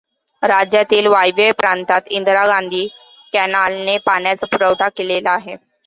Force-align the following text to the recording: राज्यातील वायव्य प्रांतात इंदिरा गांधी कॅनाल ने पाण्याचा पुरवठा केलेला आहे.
राज्यातील 0.43 1.07
वायव्य 1.07 1.51
प्रांतात 1.53 2.07
इंदिरा 2.09 2.45
गांधी 2.47 2.87
कॅनाल 3.33 3.73
ने 3.85 3.97
पाण्याचा 4.05 4.47
पुरवठा 4.47 4.89
केलेला 4.89 5.31
आहे. 5.31 5.55